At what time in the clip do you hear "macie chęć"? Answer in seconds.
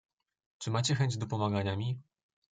0.71-1.17